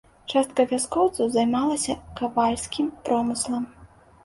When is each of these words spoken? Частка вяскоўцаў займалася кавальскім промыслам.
Частка 0.31 0.63
вяскоўцаў 0.71 1.29
займалася 1.35 1.97
кавальскім 2.21 2.91
промыслам. 3.05 3.71